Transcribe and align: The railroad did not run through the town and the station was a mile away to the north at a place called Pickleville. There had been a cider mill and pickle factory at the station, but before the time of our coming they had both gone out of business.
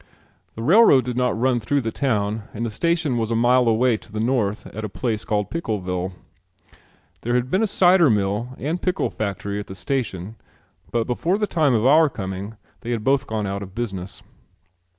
The 0.55 0.63
railroad 0.63 1.05
did 1.05 1.15
not 1.15 1.39
run 1.39 1.59
through 1.59 1.81
the 1.81 1.91
town 1.91 2.45
and 2.55 2.65
the 2.65 2.71
station 2.71 3.19
was 3.19 3.29
a 3.29 3.35
mile 3.35 3.67
away 3.67 3.97
to 3.97 4.11
the 4.11 4.19
north 4.19 4.65
at 4.75 4.83
a 4.83 4.89
place 4.89 5.23
called 5.23 5.51
Pickleville. 5.51 6.13
There 7.21 7.35
had 7.35 7.51
been 7.51 7.61
a 7.61 7.67
cider 7.67 8.09
mill 8.09 8.55
and 8.57 8.81
pickle 8.81 9.11
factory 9.11 9.59
at 9.59 9.67
the 9.67 9.75
station, 9.75 10.37
but 10.89 11.05
before 11.05 11.37
the 11.37 11.45
time 11.45 11.75
of 11.75 11.85
our 11.85 12.09
coming 12.09 12.55
they 12.79 12.89
had 12.89 13.03
both 13.03 13.27
gone 13.27 13.45
out 13.45 13.61
of 13.61 13.75
business. 13.75 14.23